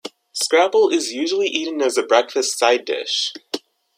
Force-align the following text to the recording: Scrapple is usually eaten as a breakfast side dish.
Scrapple 0.33 0.89
is 0.89 1.11
usually 1.13 1.45
eaten 1.45 1.79
as 1.79 1.95
a 1.95 2.01
breakfast 2.01 2.57
side 2.57 2.85
dish. 2.85 3.35